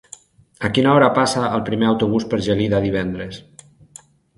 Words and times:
A 0.69 0.71
quina 0.77 0.93
hora 0.93 1.11
passa 1.19 1.45
el 1.59 1.63
primer 1.69 1.91
autobús 1.93 2.29
per 2.35 2.43
Gelida 2.49 2.85
divendres? 2.91 3.43